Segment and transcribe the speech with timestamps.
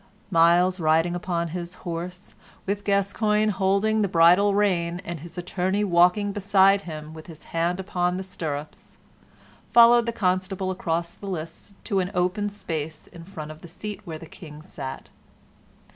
[0.31, 2.33] Myles riding upon his horse,
[2.65, 7.79] with Gascoyne holding the bridle rein, and his attorney walking beside him with his hand
[7.79, 8.97] upon the stirrups,
[9.71, 14.01] followed the Constable across the lists to an open space in front of the seat
[14.03, 15.09] where the King sat.